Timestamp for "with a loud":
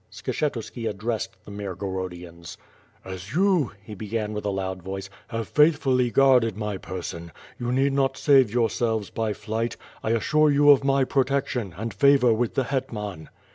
4.33-4.81